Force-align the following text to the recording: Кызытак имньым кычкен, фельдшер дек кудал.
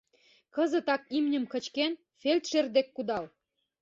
Кызытак 0.55 1.01
имньым 1.17 1.45
кычкен, 1.53 1.91
фельдшер 2.21 2.65
дек 2.75 2.87
кудал. 2.95 3.25